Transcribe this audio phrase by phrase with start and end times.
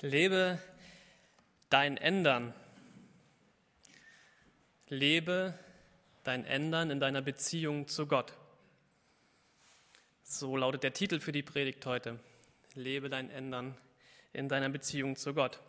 [0.00, 0.58] Lebe
[1.70, 2.52] dein Ändern.
[4.88, 5.58] Lebe
[6.24, 8.32] dein Ändern in deiner Beziehung zu Gott.
[10.22, 12.18] So lautet der Titel für die Predigt heute.
[12.74, 13.76] Lebe dein Ändern
[14.32, 15.60] in deiner Beziehung zu Gott.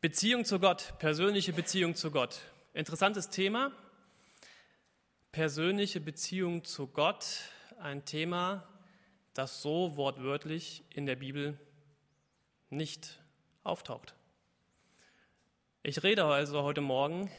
[0.00, 2.40] Beziehung zu Gott, persönliche Beziehung zu Gott.
[2.72, 3.70] Interessantes Thema.
[5.30, 7.26] Persönliche Beziehung zu Gott,
[7.78, 8.66] ein Thema,
[9.34, 11.58] das so wortwörtlich in der Bibel
[12.70, 13.20] nicht
[13.62, 14.14] auftaucht.
[15.82, 17.30] Ich rede also heute Morgen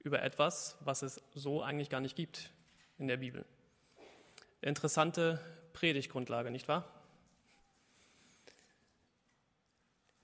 [0.00, 2.50] über etwas, was es so eigentlich gar nicht gibt
[2.98, 3.44] in der Bibel.
[4.60, 5.40] Interessante
[5.72, 6.88] Predigtgrundlage, nicht wahr?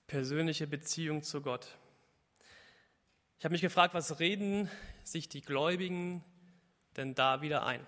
[0.07, 1.77] Persönliche Beziehung zu Gott.
[3.37, 4.69] Ich habe mich gefragt, was reden
[5.03, 6.23] sich die Gläubigen
[6.97, 7.85] denn da wieder ein?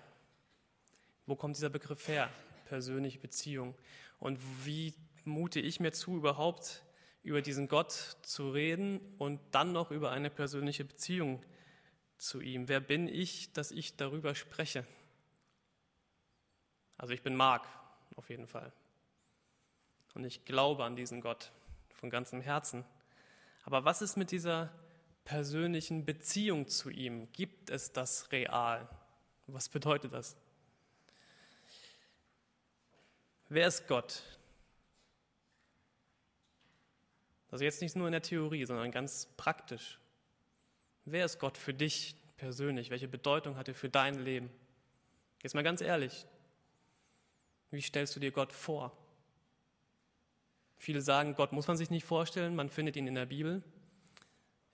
[1.26, 2.30] Wo kommt dieser Begriff her?
[2.66, 3.74] Persönliche Beziehung.
[4.18, 6.84] Und wie mute ich mir zu, überhaupt
[7.22, 7.92] über diesen Gott
[8.22, 11.42] zu reden und dann noch über eine persönliche Beziehung
[12.18, 12.68] zu ihm.
[12.68, 14.86] Wer bin ich, dass ich darüber spreche?
[16.96, 17.66] Also ich bin Mark,
[18.16, 18.72] auf jeden Fall.
[20.14, 21.50] Und ich glaube an diesen Gott
[21.94, 22.84] von ganzem Herzen.
[23.64, 24.72] Aber was ist mit dieser
[25.24, 27.32] persönlichen Beziehung zu ihm?
[27.32, 28.88] Gibt es das real?
[29.46, 30.36] Was bedeutet das?
[33.48, 34.22] Wer ist Gott?
[37.54, 40.00] Also jetzt nicht nur in der Theorie, sondern ganz praktisch.
[41.04, 42.90] Wer ist Gott für dich persönlich?
[42.90, 44.50] Welche Bedeutung hat er für dein Leben?
[45.40, 46.26] Jetzt mal ganz ehrlich,
[47.70, 48.90] wie stellst du dir Gott vor?
[50.78, 53.62] Viele sagen, Gott muss man sich nicht vorstellen, man findet ihn in der Bibel.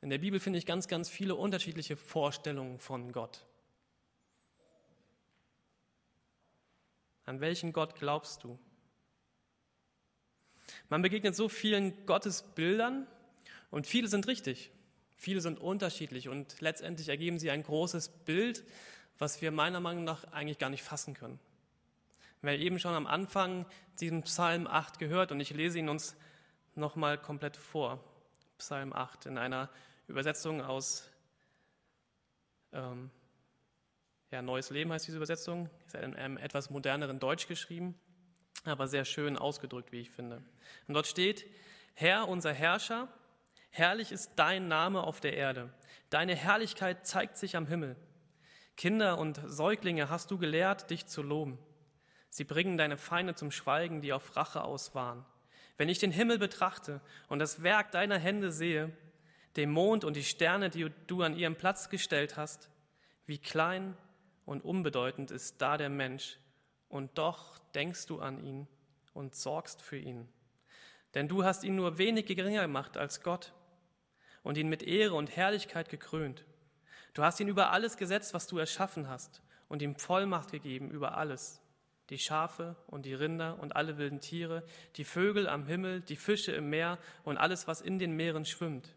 [0.00, 3.44] In der Bibel finde ich ganz, ganz viele unterschiedliche Vorstellungen von Gott.
[7.26, 8.58] An welchen Gott glaubst du?
[10.90, 13.06] Man begegnet so vielen Gottesbildern
[13.70, 14.72] und viele sind richtig,
[15.14, 18.64] viele sind unterschiedlich und letztendlich ergeben sie ein großes Bild,
[19.16, 21.38] was wir meiner Meinung nach eigentlich gar nicht fassen können.
[22.42, 23.66] Wir haben eben schon am Anfang
[24.00, 26.16] diesen Psalm 8 gehört und ich lese ihn uns
[26.74, 28.02] nochmal komplett vor.
[28.58, 29.70] Psalm 8 in einer
[30.08, 31.08] Übersetzung aus
[32.72, 33.10] ähm,
[34.32, 37.94] ja, Neues Leben heißt diese Übersetzung, ist in einem etwas moderneren Deutsch geschrieben
[38.64, 40.42] aber sehr schön ausgedrückt, wie ich finde.
[40.86, 41.46] Und dort steht,
[41.94, 43.08] Herr, unser Herrscher,
[43.70, 45.72] herrlich ist dein Name auf der Erde.
[46.10, 47.96] Deine Herrlichkeit zeigt sich am Himmel.
[48.76, 51.58] Kinder und Säuglinge hast du gelehrt, dich zu loben.
[52.30, 55.24] Sie bringen deine Feinde zum Schweigen, die auf Rache aus waren.
[55.76, 58.90] Wenn ich den Himmel betrachte und das Werk deiner Hände sehe,
[59.56, 62.70] den Mond und die Sterne, die du an ihrem Platz gestellt hast,
[63.26, 63.96] wie klein
[64.44, 66.38] und unbedeutend ist da der Mensch,
[66.90, 68.68] und doch denkst du an ihn
[69.14, 70.28] und sorgst für ihn.
[71.14, 73.54] Denn du hast ihn nur wenig geringer gemacht als Gott
[74.42, 76.44] und ihn mit Ehre und Herrlichkeit gekrönt.
[77.14, 81.16] Du hast ihn über alles gesetzt, was du erschaffen hast, und ihm Vollmacht gegeben über
[81.16, 81.60] alles.
[82.10, 84.64] Die Schafe und die Rinder und alle wilden Tiere,
[84.96, 88.96] die Vögel am Himmel, die Fische im Meer und alles, was in den Meeren schwimmt.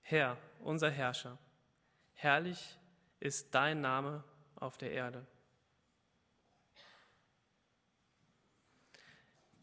[0.00, 1.38] Herr, unser Herrscher,
[2.12, 2.78] herrlich
[3.18, 4.22] ist dein Name
[4.54, 5.26] auf der Erde.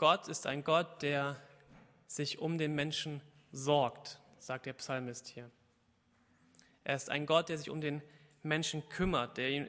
[0.02, 1.40] Gott ist ein Gott, der
[2.08, 5.52] sich um den Menschen sorgt, sagt der Psalmist hier.
[6.84, 8.02] Er ist ein Gott, der sich um den
[8.42, 9.68] Menschen kümmert, der ihm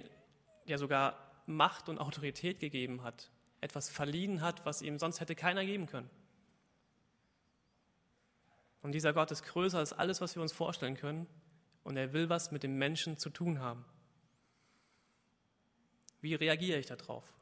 [0.65, 5.67] ja sogar Macht und Autorität gegeben hat, etwas verliehen hat, was ihm sonst hätte keiner
[5.67, 6.09] geben können.
[8.81, 11.27] Und dieser Gott ist größer als alles, was wir uns vorstellen können,
[11.83, 13.85] und er will was mit dem Menschen zu tun haben.
[16.23, 17.35] Wie reagiere ich darauf?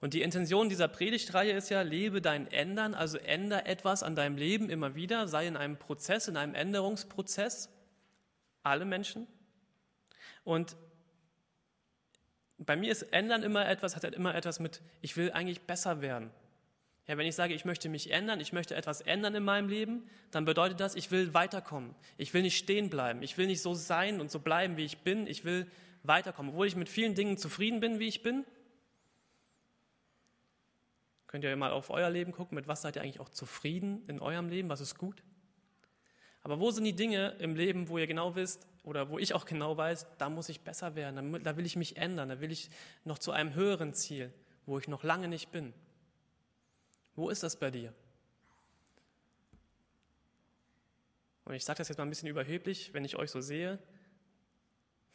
[0.00, 4.36] Und die Intention dieser Predigtreihe ist ja, lebe dein Ändern, also änder etwas an deinem
[4.36, 7.68] Leben immer wieder, sei in einem Prozess, in einem Änderungsprozess,
[8.62, 9.26] alle Menschen.
[10.44, 10.74] Und
[12.56, 16.00] bei mir ist Ändern immer etwas, hat halt immer etwas mit, ich will eigentlich besser
[16.00, 16.30] werden.
[17.06, 20.08] Ja, wenn ich sage, ich möchte mich ändern, ich möchte etwas ändern in meinem Leben,
[20.30, 21.94] dann bedeutet das, ich will weiterkommen.
[22.18, 23.22] Ich will nicht stehen bleiben.
[23.22, 25.26] Ich will nicht so sein und so bleiben, wie ich bin.
[25.26, 25.66] Ich will
[26.04, 26.52] weiterkommen.
[26.52, 28.44] Obwohl ich mit vielen Dingen zufrieden bin, wie ich bin,
[31.30, 34.18] Könnt ihr mal auf euer Leben gucken, mit was seid ihr eigentlich auch zufrieden in
[34.18, 35.22] eurem Leben, was ist gut?
[36.42, 39.44] Aber wo sind die Dinge im Leben, wo ihr genau wisst oder wo ich auch
[39.44, 42.68] genau weiß, da muss ich besser werden, da will ich mich ändern, da will ich
[43.04, 44.34] noch zu einem höheren Ziel,
[44.66, 45.72] wo ich noch lange nicht bin?
[47.14, 47.94] Wo ist das bei dir?
[51.44, 53.78] Und ich sage das jetzt mal ein bisschen überheblich, wenn ich euch so sehe.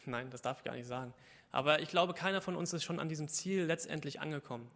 [0.05, 1.13] Nein, das darf ich gar nicht sagen.
[1.51, 4.71] Aber ich glaube, keiner von uns ist schon an diesem Ziel letztendlich angekommen.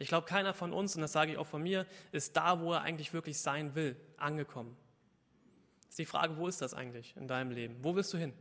[0.00, 2.72] Ich glaube, keiner von uns, und das sage ich auch von mir, ist da, wo
[2.72, 4.74] er eigentlich wirklich sein will, angekommen.
[5.82, 7.76] Das ist die Frage, wo ist das eigentlich in deinem Leben?
[7.84, 8.32] Wo willst du hin?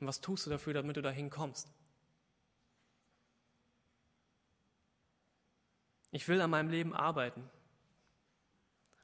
[0.00, 1.72] Und was tust du dafür, damit du dahin kommst?
[6.10, 7.48] Ich will an meinem Leben arbeiten.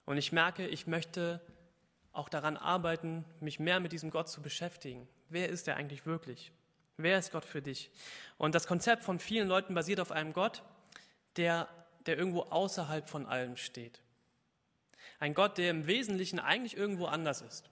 [0.06, 1.40] Und ich merke, ich möchte
[2.10, 5.06] auch daran arbeiten, mich mehr mit diesem Gott zu beschäftigen.
[5.28, 6.52] Wer ist er eigentlich wirklich?
[6.98, 7.90] Wer ist Gott für dich?
[8.38, 10.64] Und das Konzept von vielen Leuten basiert auf einem Gott,
[11.36, 11.68] der,
[12.06, 14.02] der irgendwo außerhalb von allem steht.
[15.20, 17.70] Ein Gott, der im Wesentlichen eigentlich irgendwo anders ist.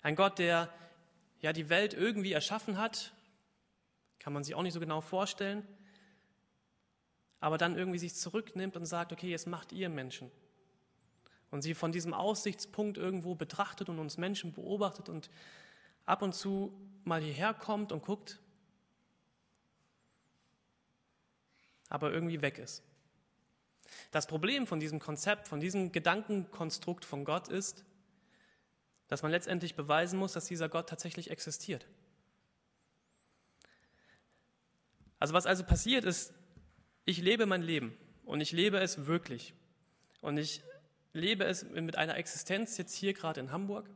[0.00, 0.72] Ein Gott, der
[1.40, 3.12] ja die Welt irgendwie erschaffen hat,
[4.18, 5.66] kann man sich auch nicht so genau vorstellen,
[7.38, 10.30] aber dann irgendwie sich zurücknimmt und sagt, okay, jetzt macht ihr Menschen
[11.52, 15.28] und sie von diesem Aussichtspunkt irgendwo betrachtet und uns Menschen beobachtet und
[16.06, 16.72] ab und zu
[17.04, 18.40] mal hierher kommt und guckt,
[21.88, 22.82] aber irgendwie weg ist.
[24.10, 27.84] Das Problem von diesem Konzept, von diesem Gedankenkonstrukt von Gott ist,
[29.08, 31.86] dass man letztendlich beweisen muss, dass dieser Gott tatsächlich existiert.
[35.18, 36.32] Also was also passiert ist,
[37.04, 39.54] ich lebe mein Leben und ich lebe es wirklich.
[40.20, 40.62] Und ich
[41.12, 43.88] lebe es mit einer Existenz jetzt hier gerade in Hamburg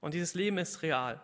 [0.00, 1.20] und dieses Leben ist real.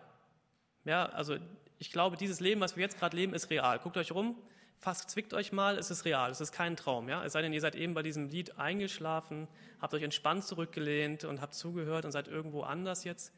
[0.85, 1.37] Ja, also
[1.79, 3.79] ich glaube, dieses Leben, was wir jetzt gerade leben, ist real.
[3.79, 4.35] Guckt euch rum,
[4.79, 7.09] fast zwickt euch mal, es ist real, es ist kein Traum.
[7.09, 7.23] Ja?
[7.23, 9.47] Es sei denn, ihr seid eben bei diesem Lied eingeschlafen,
[9.81, 13.33] habt euch entspannt zurückgelehnt und habt zugehört und seid irgendwo anders jetzt.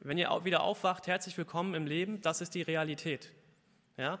[0.00, 3.30] Wenn ihr wieder aufwacht, herzlich willkommen im Leben, das ist die Realität.
[3.96, 4.18] Ja?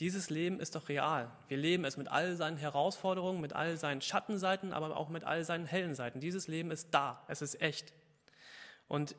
[0.00, 1.30] Dieses Leben ist doch real.
[1.48, 5.44] Wir leben es mit all seinen Herausforderungen, mit all seinen Schattenseiten, aber auch mit all
[5.44, 6.20] seinen hellen Seiten.
[6.20, 7.92] Dieses Leben ist da, es ist echt.
[8.88, 9.16] Und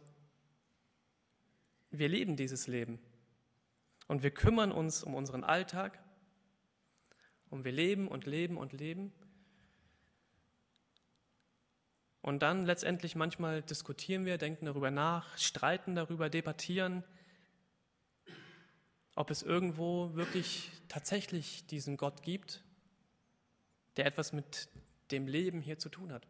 [1.92, 3.00] wir leben dieses Leben.
[4.08, 6.00] Und wir kümmern uns um unseren Alltag.
[7.50, 9.12] Und wir leben und leben und leben.
[12.22, 17.04] Und dann letztendlich manchmal diskutieren wir, denken darüber nach, streiten darüber, debattieren
[19.18, 22.64] ob es irgendwo wirklich tatsächlich diesen Gott gibt,
[23.98, 24.70] der etwas mit
[25.10, 26.28] dem Leben hier zu tun hat.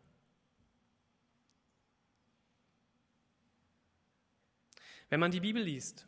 [5.09, 6.07] Wenn man die Bibel liest,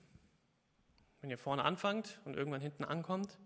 [1.22, 3.38] wenn ihr vorne anfangt und irgendwann hinten ankommt,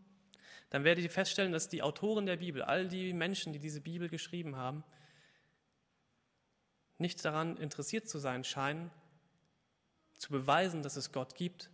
[0.69, 4.09] dann werdet ihr feststellen, dass die Autoren der Bibel, all die Menschen, die diese Bibel
[4.09, 4.83] geschrieben haben,
[6.97, 8.89] nicht daran interessiert zu sein scheinen,
[10.17, 11.69] zu beweisen, dass es Gott gibt,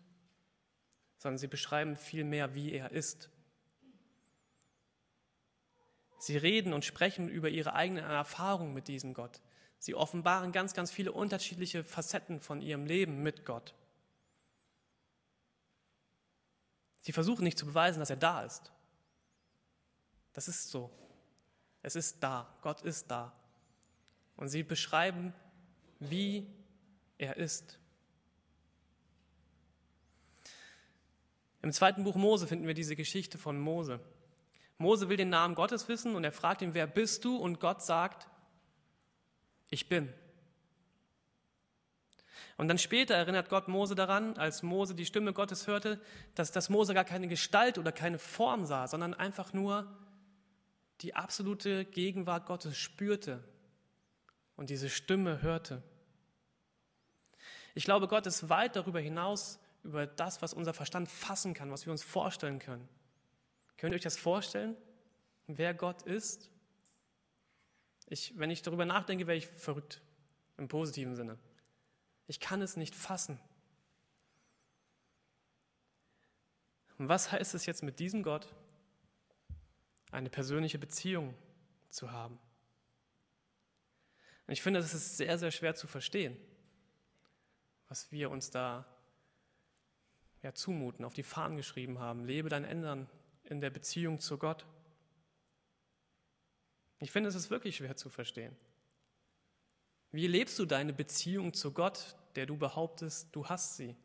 [1.18, 3.30] sondern sie beschreiben vielmehr, wie er ist.
[6.18, 9.42] Sie reden und sprechen über ihre eigenen Erfahrungen mit diesem Gott.
[9.80, 13.74] Sie offenbaren ganz, ganz viele unterschiedliche Facetten von ihrem Leben mit Gott.
[17.02, 18.72] Sie versuchen nicht zu beweisen, dass er da ist.
[20.34, 20.92] Das ist so.
[21.81, 22.54] Es ist da.
[22.62, 23.34] Gott ist da.
[24.36, 25.34] Und sie beschreiben,
[26.00, 26.48] wie
[27.18, 27.80] er ist.
[31.62, 34.00] Im zweiten Buch Mose finden wir diese Geschichte von Mose.
[34.78, 37.36] Mose will den Namen Gottes wissen und er fragt ihn, wer bist du?
[37.36, 38.29] Und Gott sagt,
[39.69, 40.13] ich bin.
[42.57, 46.00] Und dann später erinnert Gott Mose daran, als Mose die Stimme Gottes hörte,
[46.36, 49.88] dass, dass Mose gar keine Gestalt oder keine Form sah, sondern einfach nur
[51.00, 53.42] die absolute Gegenwart Gottes spürte
[54.57, 55.81] und diese Stimme hörte.
[57.76, 61.85] Ich glaube, Gott ist weit darüber hinaus über das, was unser Verstand fassen kann, was
[61.85, 62.90] wir uns vorstellen können.
[63.78, 64.76] Könnt ihr euch das vorstellen,
[65.47, 66.49] wer Gott ist?
[68.09, 70.01] Ich, wenn ich darüber nachdenke, wäre ich verrückt,
[70.57, 71.37] im positiven Sinne.
[72.28, 73.39] Ich kann es nicht fassen.
[76.97, 78.54] Und was heißt es jetzt mit diesem Gott,
[80.11, 81.33] eine persönliche Beziehung
[81.89, 82.37] zu haben?
[84.47, 86.35] Und ich finde, das ist sehr, sehr schwer zu verstehen,
[87.87, 88.85] was wir uns da
[90.42, 92.25] ja, zumuten, auf die Fahnen geschrieben haben.
[92.25, 93.07] Lebe dein Ändern
[93.44, 94.66] in der Beziehung zu Gott.
[96.99, 98.56] Ich finde, es ist wirklich schwer zu verstehen.
[100.11, 103.95] Wie lebst du deine Beziehung zu Gott, der du behauptest, du hast sie?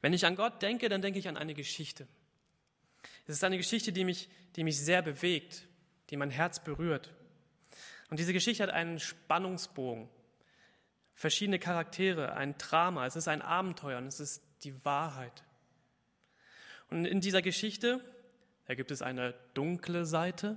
[0.00, 2.08] Wenn ich an Gott denke, dann denke ich an eine Geschichte.
[3.26, 5.66] Es ist eine Geschichte, die mich, die mich sehr bewegt,
[6.10, 7.12] die mein Herz berührt.
[8.10, 10.08] Und diese Geschichte hat einen Spannungsbogen
[11.14, 15.44] verschiedene Charaktere, ein Drama, es ist ein Abenteuer und es ist die Wahrheit.
[16.90, 18.00] Und in dieser Geschichte,
[18.64, 20.56] da gibt es eine dunkle Seite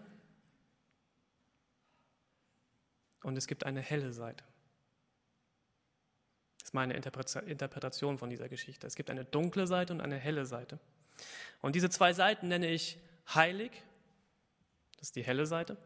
[3.24, 4.44] und es gibt eine helle Seite.
[6.60, 8.86] Das ist meine Interpretation von dieser Geschichte.
[8.88, 10.80] Es gibt eine dunkle Seite und eine helle Seite.
[11.62, 13.00] Und diese zwei Seiten nenne ich
[13.34, 13.72] heilig,
[14.98, 15.78] das ist die helle Seite.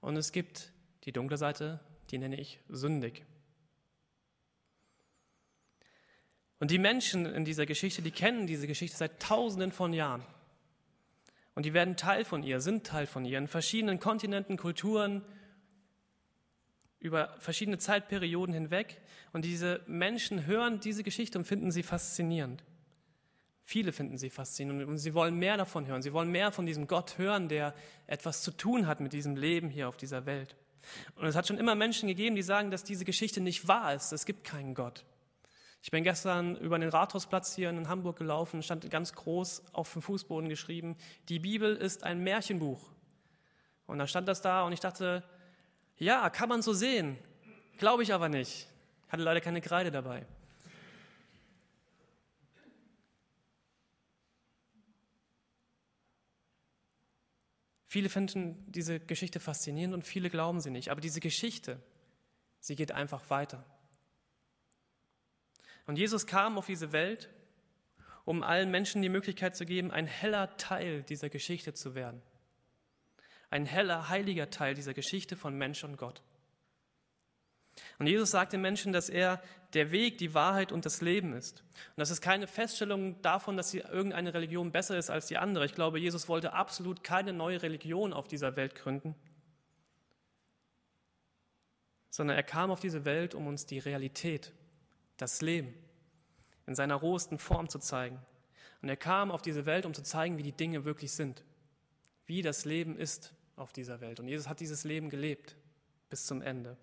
[0.00, 0.72] Und es gibt
[1.04, 3.24] die dunkle Seite, die nenne ich sündig.
[6.58, 10.24] Und die Menschen in dieser Geschichte, die kennen diese Geschichte seit Tausenden von Jahren.
[11.54, 15.22] Und die werden Teil von ihr, sind Teil von ihr, in verschiedenen Kontinenten, Kulturen,
[16.98, 19.00] über verschiedene Zeitperioden hinweg.
[19.32, 22.62] Und diese Menschen hören diese Geschichte und finden sie faszinierend.
[23.64, 26.02] Viele finden sie faszinierend und sie wollen mehr davon hören.
[26.02, 27.74] Sie wollen mehr von diesem Gott hören, der
[28.06, 30.56] etwas zu tun hat mit diesem Leben hier auf dieser Welt.
[31.16, 34.12] Und es hat schon immer Menschen gegeben, die sagen, dass diese Geschichte nicht wahr ist.
[34.12, 35.04] Es gibt keinen Gott.
[35.84, 40.00] Ich bin gestern über den Rathausplatz hier in Hamburg gelaufen, stand ganz groß auf dem
[40.00, 40.96] Fußboden geschrieben,
[41.28, 42.80] die Bibel ist ein Märchenbuch.
[43.86, 45.24] Und da stand das da und ich dachte,
[45.98, 47.18] ja, kann man so sehen,
[47.78, 48.68] glaube ich aber nicht.
[49.06, 50.24] Ich hatte leider keine Kreide dabei.
[57.88, 60.90] Viele finden diese Geschichte faszinierend und viele glauben sie nicht.
[60.90, 61.82] Aber diese Geschichte,
[62.60, 63.66] sie geht einfach weiter.
[65.86, 67.28] Und Jesus kam auf diese Welt,
[68.24, 72.22] um allen Menschen die Möglichkeit zu geben, ein heller Teil dieser Geschichte zu werden.
[73.50, 76.22] Ein heller, heiliger Teil dieser Geschichte von Mensch und Gott.
[77.98, 81.62] Und Jesus sagt den Menschen, dass er der Weg, die Wahrheit und das Leben ist.
[81.62, 85.64] Und das ist keine Feststellung davon, dass irgendeine Religion besser ist als die andere.
[85.64, 89.14] Ich glaube, Jesus wollte absolut keine neue Religion auf dieser Welt gründen,
[92.10, 94.52] sondern er kam auf diese Welt, um uns die Realität
[95.22, 95.74] das Leben
[96.66, 98.18] in seiner rohesten Form zu zeigen.
[98.82, 101.44] Und er kam auf diese Welt, um zu zeigen, wie die Dinge wirklich sind,
[102.26, 104.20] wie das Leben ist auf dieser Welt.
[104.20, 105.56] Und Jesus hat dieses Leben gelebt
[106.10, 106.76] bis zum Ende.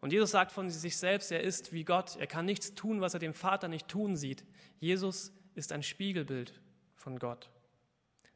[0.00, 2.16] Und Jesus sagt von sich selbst, er ist wie Gott.
[2.16, 4.44] Er kann nichts tun, was er dem Vater nicht tun sieht.
[4.80, 6.60] Jesus ist ein Spiegelbild
[6.96, 7.50] von Gott,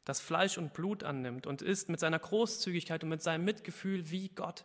[0.05, 4.29] das Fleisch und Blut annimmt und ist mit seiner Großzügigkeit und mit seinem Mitgefühl wie
[4.29, 4.63] Gott.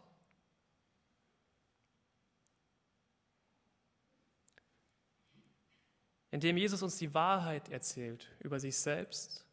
[6.30, 9.44] Indem Jesus uns die Wahrheit erzählt über sich selbst,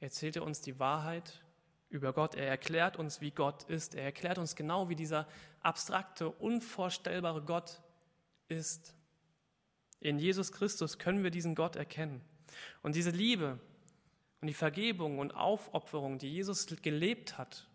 [0.00, 1.42] erzählt er uns die Wahrheit
[1.90, 2.34] über Gott.
[2.34, 3.94] Er erklärt uns, wie Gott ist.
[3.94, 5.28] Er erklärt uns genau, wie dieser
[5.60, 7.82] abstrakte, unvorstellbare Gott
[8.48, 8.94] ist.
[10.00, 12.22] In Jesus Christus können wir diesen Gott erkennen.
[12.82, 13.60] Und diese Liebe
[14.40, 17.68] und die Vergebung und Aufopferung, die Jesus gelebt hat,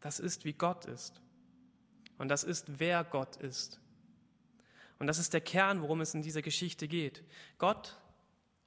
[0.00, 1.20] das ist, wie Gott ist.
[2.18, 3.80] Und das ist, wer Gott ist.
[4.98, 7.24] Und das ist der Kern, worum es in dieser Geschichte geht.
[7.58, 7.96] Gott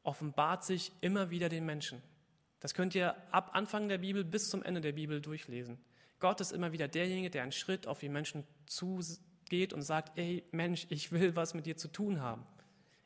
[0.03, 2.01] offenbart sich immer wieder den Menschen.
[2.59, 5.77] Das könnt ihr ab Anfang der Bibel bis zum Ende der Bibel durchlesen.
[6.19, 10.43] Gott ist immer wieder derjenige, der einen Schritt auf die Menschen zugeht und sagt, ey
[10.51, 12.45] Mensch, ich will was mit dir zu tun haben.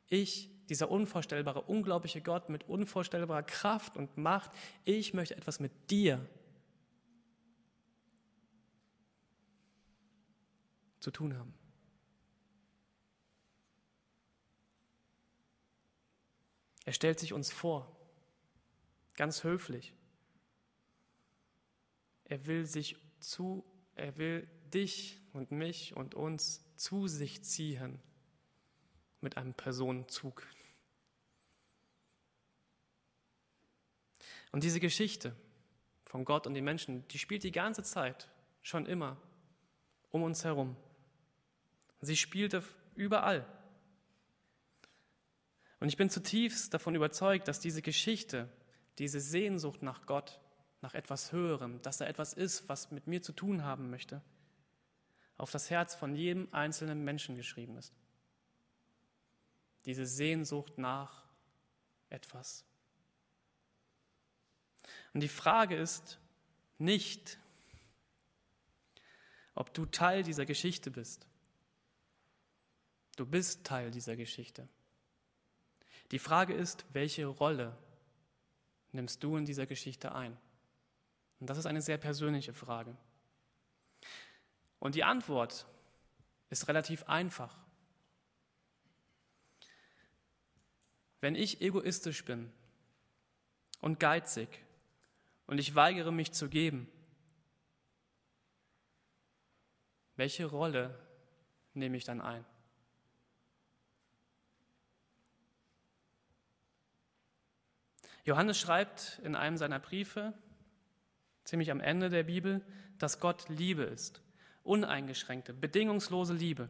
[0.07, 4.51] Ich, dieser unvorstellbare, unglaubliche Gott mit unvorstellbarer Kraft und Macht,
[4.85, 6.25] ich möchte etwas mit dir
[10.99, 11.53] zu tun haben.
[16.85, 17.95] Er stellt sich uns vor,
[19.15, 19.93] ganz höflich.
[22.25, 23.63] Er will sich zu,
[23.95, 27.99] er will dich und mich und uns zu sich ziehen
[29.19, 30.47] mit einem Personenzug.
[34.51, 35.35] Und diese Geschichte
[36.05, 38.29] von Gott und den Menschen, die spielt die ganze Zeit,
[38.61, 39.17] schon immer,
[40.09, 40.75] um uns herum.
[42.01, 42.63] Sie spielte
[42.95, 43.45] überall.
[45.81, 48.47] Und ich bin zutiefst davon überzeugt, dass diese Geschichte,
[48.99, 50.39] diese Sehnsucht nach Gott,
[50.81, 54.21] nach etwas Höherem, dass da etwas ist, was mit mir zu tun haben möchte,
[55.37, 57.95] auf das Herz von jedem einzelnen Menschen geschrieben ist.
[59.85, 61.25] Diese Sehnsucht nach
[62.11, 62.63] etwas.
[65.15, 66.19] Und die Frage ist
[66.77, 67.39] nicht,
[69.55, 71.25] ob du Teil dieser Geschichte bist.
[73.15, 74.69] Du bist Teil dieser Geschichte.
[76.11, 77.75] Die Frage ist, welche Rolle
[78.91, 80.37] nimmst du in dieser Geschichte ein?
[81.39, 82.95] Und das ist eine sehr persönliche Frage.
[84.79, 85.65] Und die Antwort
[86.49, 87.57] ist relativ einfach.
[91.21, 92.51] Wenn ich egoistisch bin
[93.79, 94.49] und geizig
[95.47, 96.91] und ich weigere mich zu geben,
[100.17, 100.99] welche Rolle
[101.73, 102.45] nehme ich dann ein?
[108.23, 110.33] Johannes schreibt in einem seiner Briefe,
[111.43, 112.61] ziemlich am Ende der Bibel,
[112.97, 114.21] dass Gott Liebe ist.
[114.63, 116.69] Uneingeschränkte, bedingungslose Liebe.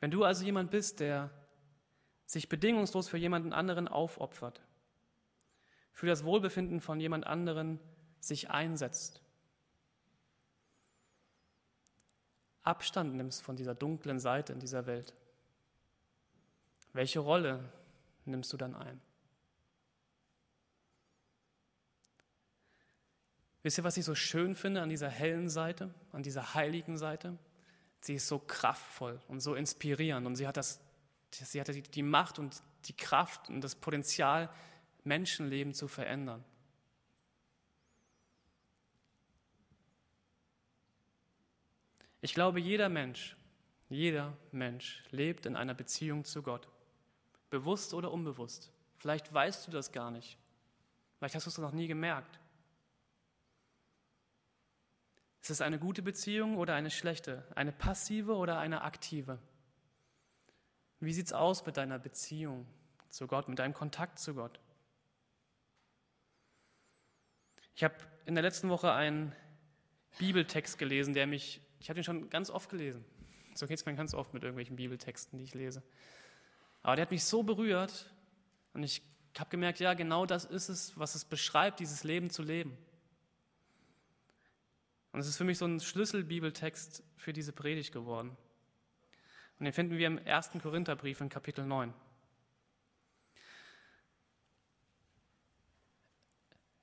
[0.00, 1.30] Wenn du also jemand bist, der
[2.26, 4.62] sich bedingungslos für jemanden anderen aufopfert,
[5.92, 7.78] für das Wohlbefinden von jemand anderen
[8.20, 9.20] sich einsetzt,
[12.62, 15.14] Abstand nimmst von dieser dunklen Seite in dieser Welt,
[16.94, 17.70] welche Rolle
[18.26, 19.00] nimmst du dann ein?
[23.62, 27.38] Wisst ihr, was ich so schön finde an dieser hellen Seite, an dieser heiligen Seite?
[28.00, 30.80] Sie ist so kraftvoll und so inspirierend und sie hat, das,
[31.30, 34.50] sie hat die Macht und die Kraft und das Potenzial,
[35.04, 36.44] Menschenleben zu verändern.
[42.20, 43.36] Ich glaube, jeder Mensch,
[43.88, 46.68] jeder Mensch lebt in einer Beziehung zu Gott.
[47.54, 48.72] Bewusst oder unbewusst.
[48.96, 50.36] Vielleicht weißt du das gar nicht.
[51.18, 52.40] Vielleicht hast du es noch nie gemerkt.
[55.40, 57.46] Ist es eine gute Beziehung oder eine schlechte?
[57.54, 59.38] Eine passive oder eine aktive?
[60.98, 62.66] Wie sieht es aus mit deiner Beziehung
[63.08, 64.58] zu Gott, mit deinem Kontakt zu Gott?
[67.76, 67.94] Ich habe
[68.26, 69.32] in der letzten Woche einen
[70.18, 73.04] Bibeltext gelesen, der mich ich habe den schon ganz oft gelesen.
[73.54, 75.82] So geht es mir ganz oft mit irgendwelchen Bibeltexten, die ich lese.
[76.84, 78.12] Aber der hat mich so berührt
[78.74, 79.02] und ich
[79.38, 82.76] habe gemerkt, ja, genau das ist es, was es beschreibt, dieses Leben zu leben.
[85.10, 88.36] Und es ist für mich so ein Schlüsselbibeltext für diese Predigt geworden.
[89.58, 91.94] Und den finden wir im ersten Korintherbrief in Kapitel 9.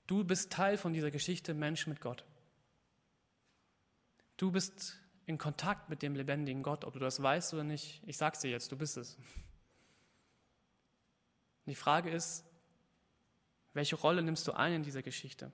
[0.07, 2.25] Du bist Teil von dieser Geschichte Mensch mit Gott.
[4.37, 8.01] Du bist in Kontakt mit dem lebendigen Gott, ob du das weißt oder nicht.
[8.07, 9.15] Ich sag's dir jetzt, du bist es.
[11.71, 12.43] Die Frage ist,
[13.71, 15.53] welche Rolle nimmst du ein in dieser Geschichte?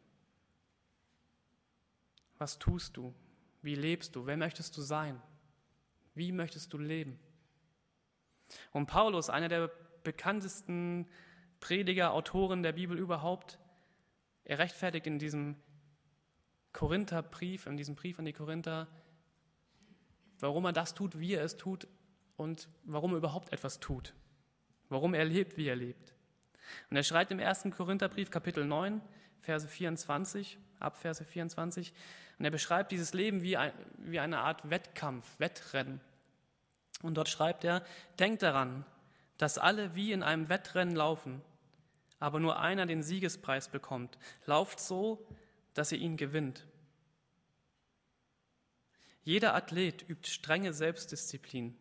[2.39, 3.13] Was tust du?
[3.61, 4.25] Wie lebst du?
[4.25, 5.21] Wer möchtest du sein?
[6.15, 7.19] Wie möchtest du leben?
[8.71, 9.69] Und Paulus, einer der
[10.01, 11.07] bekanntesten
[11.59, 13.59] Prediger, Autoren der Bibel überhaupt,
[14.43, 15.55] er rechtfertigt in diesem
[16.73, 18.87] Korintherbrief, in diesem Brief an die Korinther,
[20.39, 21.87] warum er das tut, wie er es tut
[22.37, 24.15] und warum er überhaupt etwas tut.
[24.89, 26.13] Warum er lebt, wie er lebt.
[26.89, 29.01] Und er schreibt im ersten Korintherbrief, Kapitel 9,
[29.41, 31.93] Verse 24, ab Verse 24,
[32.39, 36.01] und er beschreibt dieses Leben wie, ein, wie eine Art Wettkampf, Wettrennen.
[37.01, 37.83] Und dort schreibt er,
[38.19, 38.85] denkt daran,
[39.37, 41.41] dass alle wie in einem Wettrennen laufen,
[42.19, 44.17] aber nur einer den Siegespreis bekommt.
[44.45, 45.27] Lauft so,
[45.73, 46.65] dass ihr ihn gewinnt.
[49.23, 51.77] Jeder Athlet übt strenge Selbstdisziplin.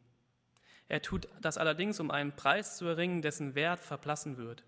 [0.88, 4.64] Er tut das allerdings, um einen Preis zu erringen, dessen Wert verblassen wird.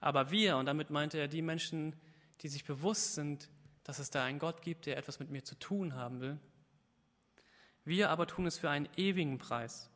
[0.00, 1.94] Aber wir, und damit meinte er die Menschen,
[2.40, 3.48] die sich bewusst sind,
[3.84, 6.38] dass es da einen Gott gibt, der etwas mit mir zu tun haben will,
[7.84, 9.90] wir aber tun es für einen ewigen Preis.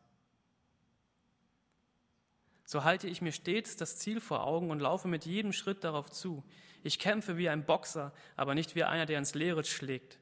[2.65, 6.11] So halte ich mir stets das Ziel vor Augen und laufe mit jedem Schritt darauf
[6.11, 6.43] zu.
[6.83, 10.19] Ich kämpfe wie ein Boxer, aber nicht wie einer, der ins Leere schlägt.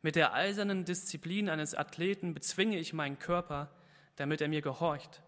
[0.00, 3.70] Mit der eisernen Disziplin eines Athleten bezwinge ich meinen Körper,
[4.18, 5.22] damit er mir gehorcht.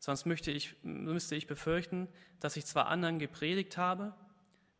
[0.00, 2.08] Sonst müsste ich, müsste ich befürchten,
[2.40, 4.14] dass ich zwar anderen gepredigt habe,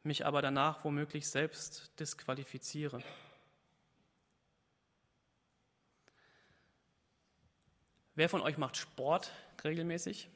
[0.03, 3.03] mich aber danach womöglich selbst disqualifiziere.
[8.15, 10.29] Wer von euch macht Sport regelmäßig?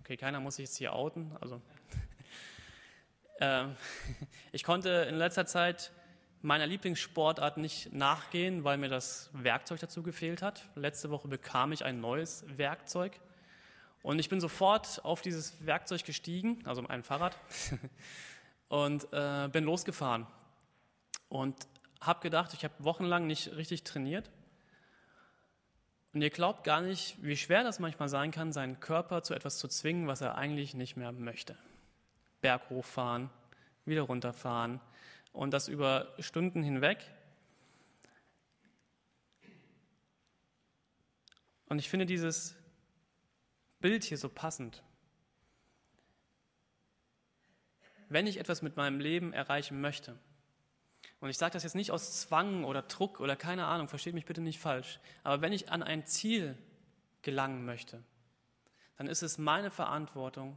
[0.00, 1.34] Okay, keiner muss sich jetzt hier outen.
[1.40, 1.62] Also,
[3.40, 3.64] äh,
[4.52, 5.92] ich konnte in letzter Zeit
[6.44, 10.68] meiner Lieblingssportart nicht nachgehen, weil mir das Werkzeug dazu gefehlt hat.
[10.74, 13.18] Letzte Woche bekam ich ein neues Werkzeug
[14.02, 17.38] und ich bin sofort auf dieses Werkzeug gestiegen, also ein Fahrrad,
[18.68, 20.26] und äh, bin losgefahren.
[21.30, 21.66] Und
[22.02, 24.30] habe gedacht, ich habe wochenlang nicht richtig trainiert
[26.12, 29.56] und ihr glaubt gar nicht, wie schwer das manchmal sein kann, seinen Körper zu etwas
[29.56, 31.56] zu zwingen, was er eigentlich nicht mehr möchte.
[32.42, 33.30] Berg hochfahren,
[33.86, 34.82] wieder runterfahren
[35.34, 37.10] und das über Stunden hinweg.
[41.66, 42.54] Und ich finde dieses
[43.80, 44.82] Bild hier so passend.
[48.08, 50.16] Wenn ich etwas mit meinem Leben erreichen möchte,
[51.20, 54.26] und ich sage das jetzt nicht aus Zwang oder Druck oder keine Ahnung, versteht mich
[54.26, 55.00] bitte nicht falsch.
[55.24, 56.56] Aber wenn ich an ein Ziel
[57.22, 58.04] gelangen möchte,
[58.96, 60.56] dann ist es meine Verantwortung,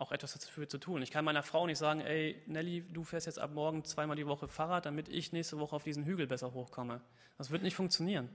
[0.00, 1.02] auch etwas dafür zu tun.
[1.02, 4.26] Ich kann meiner Frau nicht sagen, ey, Nelly, du fährst jetzt ab morgen zweimal die
[4.26, 7.02] Woche Fahrrad, damit ich nächste Woche auf diesen Hügel besser hochkomme.
[7.36, 8.28] Das wird nicht funktionieren.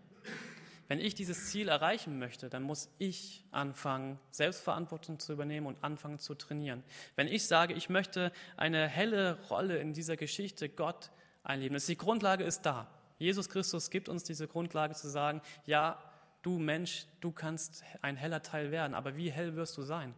[0.88, 6.20] Wenn ich dieses Ziel erreichen möchte, dann muss ich anfangen, Selbstverantwortung zu übernehmen und anfangen
[6.20, 6.84] zu trainieren.
[7.16, 11.10] Wenn ich sage, ich möchte eine helle Rolle in dieser Geschichte Gott
[11.44, 12.88] einleben, ist die Grundlage ist da.
[13.18, 15.98] Jesus Christus gibt uns diese Grundlage zu sagen, ja,
[16.44, 20.14] du Mensch, du kannst ein heller Teil werden, aber wie hell wirst du sein?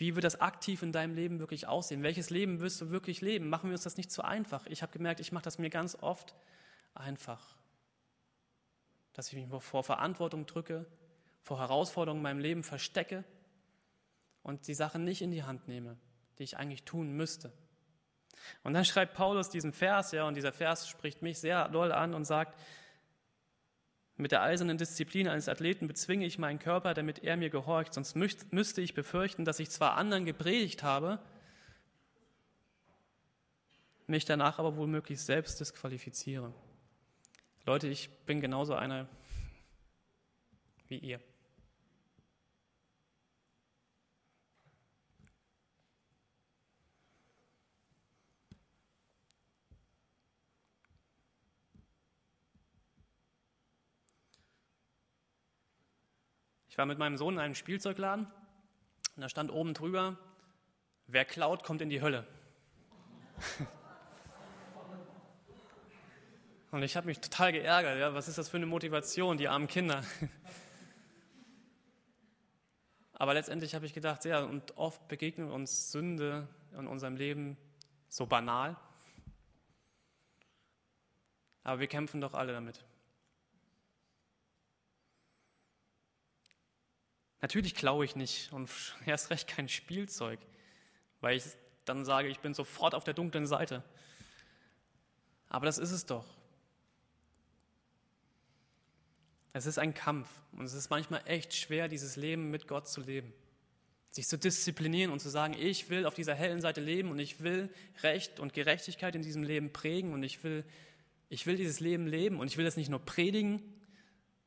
[0.00, 2.02] Wie wird das aktiv in deinem Leben wirklich aussehen?
[2.02, 3.50] Welches Leben wirst du wirklich leben?
[3.50, 4.64] Machen wir uns das nicht zu einfach.
[4.64, 6.34] Ich habe gemerkt, ich mache das mir ganz oft
[6.94, 7.58] einfach.
[9.12, 10.86] Dass ich mich vor Verantwortung drücke,
[11.42, 13.24] vor Herausforderungen in meinem Leben verstecke
[14.42, 15.98] und die Sachen nicht in die Hand nehme,
[16.38, 17.52] die ich eigentlich tun müsste.
[18.62, 22.14] Und dann schreibt Paulus diesen Vers, ja, und dieser Vers spricht mich sehr doll an
[22.14, 22.58] und sagt,
[24.20, 28.14] mit der eisernen Disziplin eines Athleten bezwinge ich meinen Körper, damit er mir gehorcht, sonst
[28.14, 31.18] müsste ich befürchten, dass ich zwar anderen gepredigt habe,
[34.06, 36.52] mich danach aber womöglich selbst disqualifiziere.
[37.64, 39.08] Leute, ich bin genauso einer
[40.88, 41.20] wie ihr.
[56.70, 58.28] Ich war mit meinem Sohn in einem Spielzeugladen
[59.16, 60.16] und da stand oben drüber,
[61.08, 62.24] wer klaut, kommt in die Hölle.
[66.70, 67.98] Und ich habe mich total geärgert.
[67.98, 70.04] Ja, was ist das für eine Motivation, die armen Kinder?
[73.14, 76.46] Aber letztendlich habe ich gedacht, ja, und oft begegnet uns Sünde
[76.78, 77.56] in unserem Leben
[78.08, 78.76] so banal.
[81.64, 82.84] Aber wir kämpfen doch alle damit.
[87.42, 88.70] Natürlich klaue ich nicht und
[89.06, 90.38] erst recht kein Spielzeug,
[91.20, 91.44] weil ich
[91.84, 93.82] dann sage, ich bin sofort auf der dunklen Seite.
[95.48, 96.24] Aber das ist es doch.
[99.52, 103.00] Es ist ein Kampf und es ist manchmal echt schwer, dieses Leben mit Gott zu
[103.00, 103.32] leben.
[104.12, 107.40] Sich zu disziplinieren und zu sagen, ich will auf dieser hellen Seite leben und ich
[107.40, 107.68] will
[108.02, 110.64] Recht und Gerechtigkeit in diesem Leben prägen und ich will,
[111.28, 113.60] ich will dieses Leben leben und ich will das nicht nur predigen,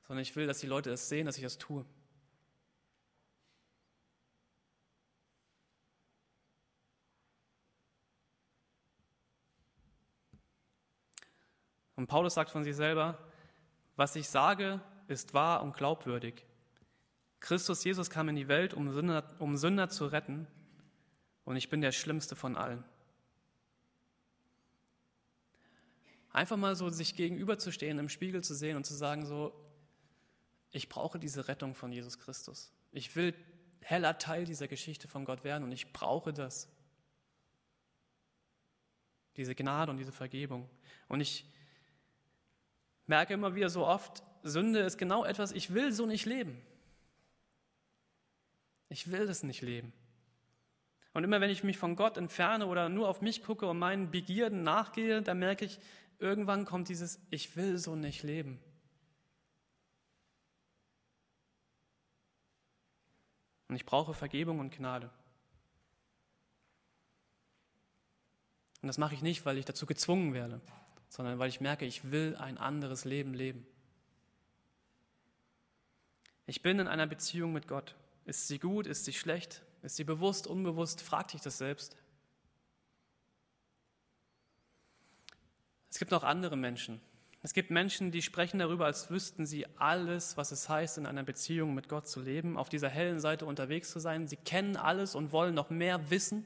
[0.07, 1.85] sondern ich will, dass die Leute das sehen, dass ich das tue.
[12.03, 13.17] Und Paulus sagt von sich selber,
[13.95, 16.45] was ich sage, ist wahr und glaubwürdig.
[17.39, 20.45] Christus Jesus kam in die Welt, um Sünder, um Sünder zu retten,
[21.45, 22.83] und ich bin der Schlimmste von allen.
[26.33, 29.53] Einfach mal so sich gegenüberzustehen, im Spiegel zu sehen und zu sagen, so,
[30.71, 32.73] ich brauche diese Rettung von Jesus Christus.
[32.91, 33.33] Ich will
[33.79, 36.67] heller Teil dieser Geschichte von Gott werden und ich brauche das.
[39.37, 40.69] Diese Gnade und diese Vergebung.
[41.07, 41.45] Und ich
[43.07, 46.61] merke immer wieder so oft, Sünde ist genau etwas, ich will so nicht leben.
[48.89, 49.93] Ich will das nicht leben.
[51.13, 54.11] Und immer wenn ich mich von Gott entferne oder nur auf mich gucke und meinen
[54.11, 55.79] Begierden nachgehe, dann merke ich,
[56.19, 58.59] irgendwann kommt dieses, ich will so nicht leben.
[63.67, 65.09] Und ich brauche Vergebung und Gnade.
[68.81, 70.61] Und das mache ich nicht, weil ich dazu gezwungen werde
[71.13, 73.67] sondern weil ich merke, ich will ein anderes Leben leben.
[76.47, 77.93] Ich bin in einer Beziehung mit Gott.
[78.25, 78.87] Ist sie gut?
[78.87, 79.61] Ist sie schlecht?
[79.83, 81.03] Ist sie bewusst, unbewusst?
[81.03, 81.95] Frag dich das selbst.
[85.91, 86.99] Es gibt noch andere Menschen.
[87.43, 91.21] Es gibt Menschen, die sprechen darüber, als wüssten sie alles, was es heißt, in einer
[91.21, 94.27] Beziehung mit Gott zu leben, auf dieser hellen Seite unterwegs zu sein.
[94.27, 96.43] Sie kennen alles und wollen noch mehr wissen.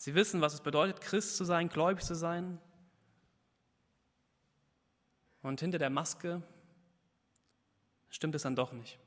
[0.00, 2.58] Sie wissen, was es bedeutet, Christ zu sein, gläubig zu sein.
[5.42, 6.42] Und hinter der Maske
[8.08, 8.98] stimmt es dann doch nicht.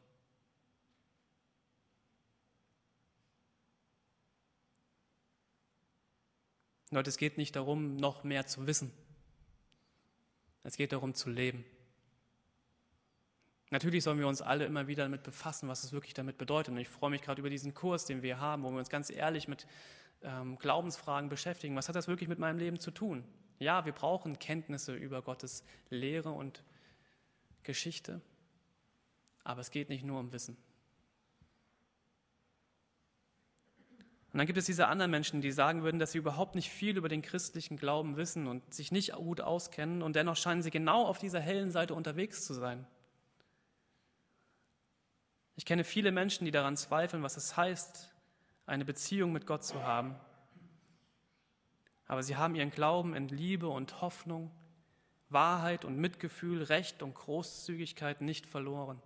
[6.92, 8.92] Leute, es geht nicht darum, noch mehr zu wissen.
[10.62, 11.66] Es geht darum, zu leben.
[13.72, 16.72] Natürlich sollen wir uns alle immer wieder damit befassen, was es wirklich damit bedeutet.
[16.72, 19.10] Und ich freue mich gerade über diesen Kurs, den wir haben, wo wir uns ganz
[19.10, 19.66] ehrlich mit
[20.24, 21.76] ähm, Glaubensfragen beschäftigen.
[21.76, 23.24] Was hat das wirklich mit meinem Leben zu tun?
[23.60, 26.64] Ja, wir brauchen Kenntnisse über Gottes Lehre und
[27.64, 28.22] Geschichte,
[29.44, 30.58] aber es geht nicht nur um Wissen.
[34.34, 36.98] Und dann gibt es diese anderen Menschen, die sagen würden, dass sie überhaupt nicht viel
[36.98, 41.06] über den christlichen Glauben wissen und sich nicht gut auskennen und dennoch scheinen sie genau
[41.06, 42.88] auf dieser hellen Seite unterwegs zu sein.
[45.56, 48.13] Ich kenne viele Menschen, die daran zweifeln, was es heißt,
[48.66, 50.16] eine Beziehung mit Gott zu haben.
[52.08, 54.52] Aber sie haben ihren Glauben in Liebe und Hoffnung,
[55.30, 59.02] Wahrheit und Mitgefühl, Recht und Großzügigkeit nicht verloren.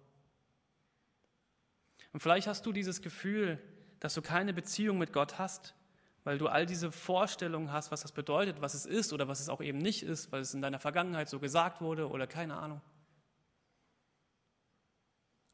[2.14, 3.62] Und vielleicht hast du dieses Gefühl,
[4.00, 5.76] dass du keine Beziehung mit Gott hast,
[6.24, 9.50] weil du all diese Vorstellungen hast, was das bedeutet, was es ist oder was es
[9.50, 12.82] auch eben nicht ist, weil es in deiner Vergangenheit so gesagt wurde oder keine Ahnung.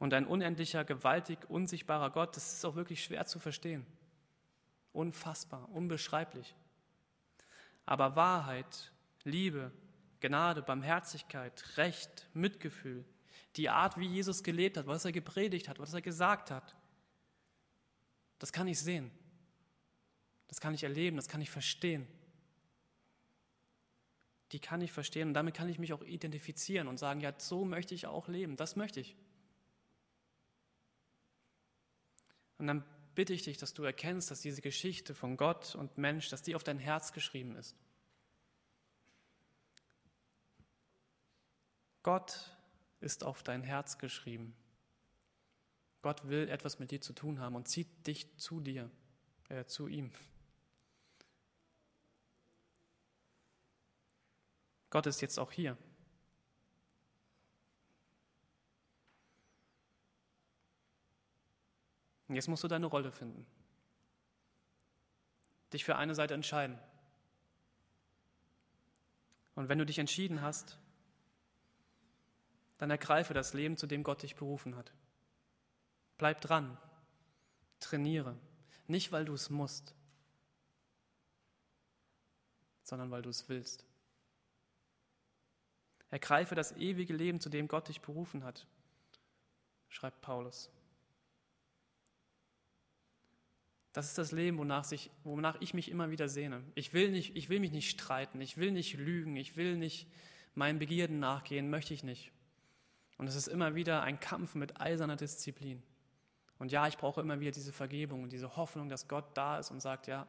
[0.03, 3.85] Und ein unendlicher, gewaltig, unsichtbarer Gott, das ist auch wirklich schwer zu verstehen.
[4.91, 6.53] Unfassbar, unbeschreiblich.
[7.85, 8.91] Aber Wahrheit,
[9.23, 9.71] Liebe,
[10.19, 13.05] Gnade, Barmherzigkeit, Recht, Mitgefühl,
[13.55, 16.75] die Art, wie Jesus gelebt hat, was er gepredigt hat, was er gesagt hat,
[18.39, 19.09] das kann ich sehen.
[20.49, 22.05] Das kann ich erleben, das kann ich verstehen.
[24.51, 27.63] Die kann ich verstehen und damit kann ich mich auch identifizieren und sagen, ja, so
[27.63, 29.15] möchte ich auch leben, das möchte ich.
[32.57, 32.83] Und dann
[33.15, 36.55] bitte ich dich, dass du erkennst, dass diese Geschichte von Gott und Mensch, dass die
[36.55, 37.75] auf dein Herz geschrieben ist.
[42.01, 42.51] Gott
[42.99, 44.55] ist auf dein Herz geschrieben.
[46.01, 48.91] Gott will etwas mit dir zu tun haben und zieht dich zu dir,
[49.47, 50.11] äh, zu ihm.
[54.89, 55.77] Gott ist jetzt auch hier.
[62.33, 63.45] Und jetzt musst du deine Rolle finden.
[65.71, 66.79] Dich für eine Seite entscheiden.
[69.53, 70.79] Und wenn du dich entschieden hast,
[72.79, 74.91] dann ergreife das Leben, zu dem Gott dich berufen hat.
[76.17, 76.75] Bleib dran,
[77.79, 78.35] trainiere,
[78.87, 79.93] nicht weil du es musst,
[82.81, 83.85] sondern weil du es willst.
[86.09, 88.65] Ergreife das ewige Leben, zu dem Gott dich berufen hat,
[89.87, 90.71] schreibt Paulus.
[93.93, 96.63] Das ist das Leben, wonach, sich, wonach ich mich immer wieder sehne.
[96.73, 100.07] Ich will, nicht, ich will mich nicht streiten, ich will nicht lügen, ich will nicht
[100.55, 102.31] meinen Begierden nachgehen, möchte ich nicht.
[103.19, 105.83] Und es ist immer wieder ein Kampf mit eiserner Disziplin.
[106.57, 109.69] Und ja, ich brauche immer wieder diese Vergebung und diese Hoffnung, dass Gott da ist
[109.69, 110.27] und sagt, ja,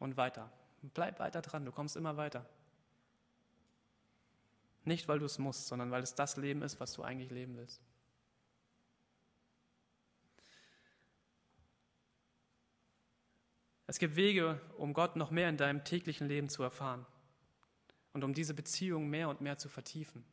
[0.00, 0.50] und weiter.
[0.82, 2.44] Bleib weiter dran, du kommst immer weiter.
[4.84, 7.56] Nicht, weil du es musst, sondern weil es das Leben ist, was du eigentlich leben
[7.56, 7.80] willst.
[13.86, 17.04] Es gibt Wege, um Gott noch mehr in deinem täglichen Leben zu erfahren
[18.14, 20.24] und um diese Beziehung mehr und mehr zu vertiefen.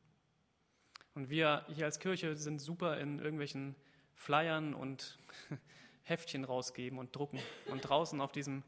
[1.13, 3.75] Und wir hier als Kirche sind super in irgendwelchen
[4.15, 5.17] Flyern und
[6.03, 7.39] Heftchen rausgeben und drucken.
[7.67, 8.63] Und draußen auf diesem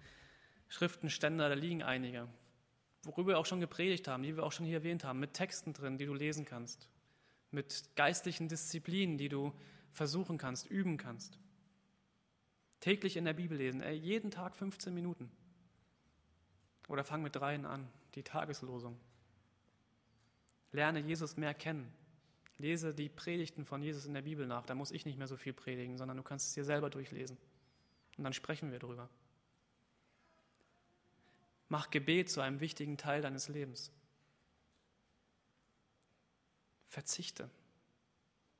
[0.68, 2.28] Schriftenständer, da liegen einige,
[3.04, 5.72] worüber wir auch schon gepredigt haben, die wir auch schon hier erwähnt haben, mit Texten
[5.72, 6.90] drin, die du lesen kannst,
[7.52, 9.54] mit geistlichen Disziplinen, die du
[9.92, 11.40] versuchen kannst, üben kannst.
[12.84, 15.32] Täglich in der Bibel lesen, ey, jeden Tag 15 Minuten.
[16.90, 19.00] Oder fang mit dreien an, die Tageslosung.
[20.74, 21.90] Lerne Jesus mehr kennen.
[22.58, 24.66] Lese die Predigten von Jesus in der Bibel nach.
[24.66, 27.38] Da muss ich nicht mehr so viel predigen, sondern du kannst es dir selber durchlesen.
[28.18, 29.10] Und dann sprechen wir darüber.
[31.70, 33.94] Mach Gebet zu einem wichtigen Teil deines Lebens.
[36.90, 37.50] Verzichte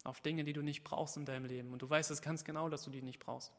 [0.06, 1.74] auf Dinge, die du nicht brauchst in deinem Leben.
[1.74, 3.52] Und du weißt es ganz genau, dass du die nicht brauchst.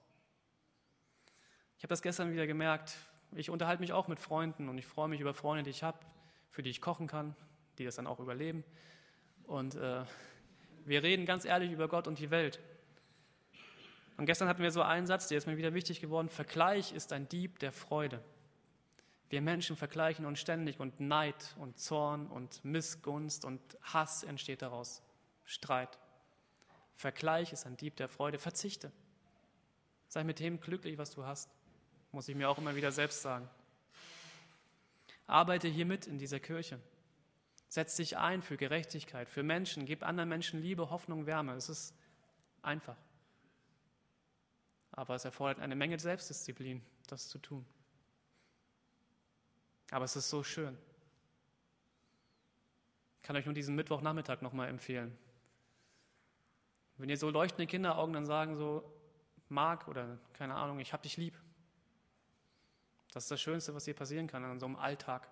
[1.78, 2.96] Ich habe das gestern wieder gemerkt.
[3.32, 5.98] Ich unterhalte mich auch mit Freunden und ich freue mich über Freunde, die ich habe,
[6.50, 7.34] für die ich kochen kann,
[7.78, 8.64] die das dann auch überleben.
[9.46, 10.04] Und äh,
[10.84, 12.60] wir reden ganz ehrlich über Gott und die Welt.
[14.16, 16.28] Und gestern hatten wir so einen Satz, der ist mir wieder wichtig geworden.
[16.28, 18.22] Vergleich ist ein Dieb der Freude.
[19.28, 25.02] Wir Menschen vergleichen uns ständig und Neid und Zorn und Missgunst und Hass entsteht daraus.
[25.44, 25.98] Streit.
[26.94, 28.38] Vergleich ist ein Dieb der Freude.
[28.38, 28.92] Verzichte.
[30.06, 31.50] Sei mit dem glücklich, was du hast.
[32.14, 33.50] Muss ich mir auch immer wieder selbst sagen.
[35.26, 36.78] Arbeite hier mit in dieser Kirche.
[37.68, 41.54] Setz dich ein für Gerechtigkeit, für Menschen, gib anderen Menschen Liebe, Hoffnung, Wärme.
[41.54, 41.92] Es ist
[42.62, 42.96] einfach.
[44.92, 47.66] Aber es erfordert eine Menge Selbstdisziplin, das zu tun.
[49.90, 50.78] Aber es ist so schön.
[53.16, 55.18] Ich kann euch nur diesen Mittwochnachmittag nochmal empfehlen.
[56.96, 58.88] Wenn ihr so leuchtende Kinderaugen dann sagen, so,
[59.48, 61.36] Marc oder keine Ahnung, ich hab dich lieb.
[63.14, 65.28] Das ist das Schönste, was hier passieren kann an so einem Alltag.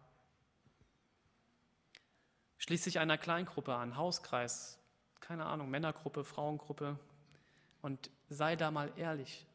[2.58, 4.78] Schließ dich einer Kleingruppe an, Hauskreis,
[5.18, 6.96] keine Ahnung, Männergruppe, Frauengruppe
[7.82, 9.48] und sei da mal ehrlich.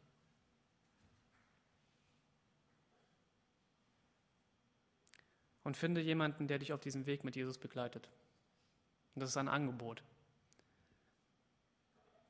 [5.64, 8.10] Und finde jemanden, der dich auf diesem Weg mit Jesus begleitet.
[9.16, 10.04] Und das ist ein Angebot.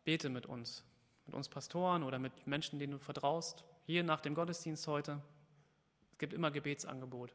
[0.03, 0.83] Bete mit uns,
[1.25, 3.63] mit uns Pastoren oder mit Menschen, denen du vertraust.
[3.87, 5.21] Hier nach dem Gottesdienst heute.
[6.17, 7.31] Es gibt immer Gebetsangebot.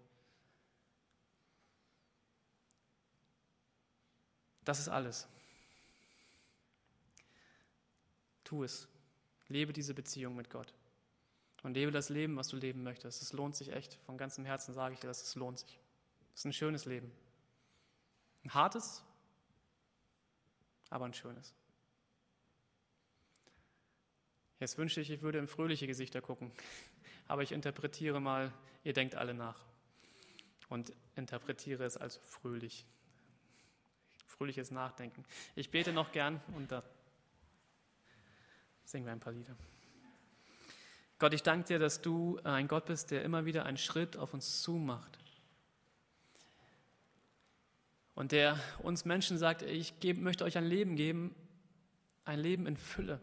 [4.64, 5.28] Das ist alles.
[8.42, 8.88] Tu es.
[9.46, 10.74] Lebe diese Beziehung mit Gott.
[11.62, 13.22] Und lebe das Leben, was du leben möchtest.
[13.22, 14.00] Es lohnt sich echt.
[14.04, 15.78] Von ganzem Herzen sage ich dir, dass es lohnt sich.
[16.34, 17.12] Es ist ein schönes Leben.
[18.42, 19.04] Ein hartes,
[20.90, 21.54] aber ein schönes.
[24.58, 26.50] Jetzt wünsche ich, ich würde in fröhliche Gesichter gucken,
[27.28, 28.52] aber ich interpretiere mal,
[28.84, 29.60] ihr denkt alle nach
[30.68, 32.86] und interpretiere es als fröhlich.
[34.26, 35.24] Fröhliches Nachdenken.
[35.54, 36.82] Ich bete noch gern und da
[38.84, 39.54] singen wir ein paar Lieder.
[41.18, 44.34] Gott, ich danke dir, dass du ein Gott bist, der immer wieder einen Schritt auf
[44.34, 45.18] uns zumacht.
[48.14, 51.34] Und der uns Menschen sagt, ich möchte euch ein Leben geben,
[52.24, 53.20] ein Leben in Fülle,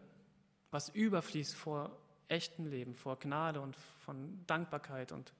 [0.70, 1.96] was überfließt vor
[2.30, 5.12] echtem Leben, vor Gnade und von Dankbarkeit.
[5.12, 5.32] Und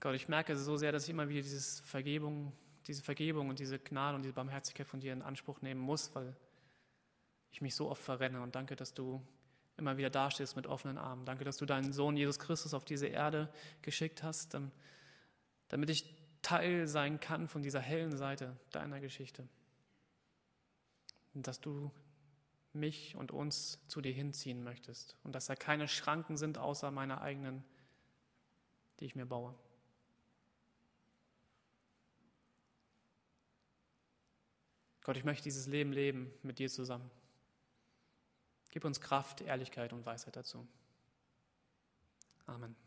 [0.00, 2.52] Gott, ich merke so sehr, dass ich immer wieder dieses Vergebung,
[2.86, 6.34] diese Vergebung und diese Gnade und diese Barmherzigkeit von dir in Anspruch nehmen muss, weil
[7.52, 8.40] ich mich so oft verrenne.
[8.40, 9.22] Und danke, dass du
[9.76, 11.24] immer wieder dastehst mit offenen Armen.
[11.24, 14.56] Danke, dass du deinen Sohn Jesus Christus auf diese Erde geschickt hast,
[15.68, 19.48] damit ich Teil sein kann von dieser hellen Seite deiner Geschichte.
[21.34, 21.90] Dass du
[22.74, 27.20] mich und uns zu dir hinziehen möchtest und dass da keine Schranken sind außer meiner
[27.20, 27.64] eigenen,
[29.00, 29.54] die ich mir baue.
[35.04, 37.10] Gott, ich möchte dieses Leben leben mit dir zusammen.
[38.70, 40.66] Gib uns Kraft, Ehrlichkeit und Weisheit dazu.
[42.46, 42.81] Amen.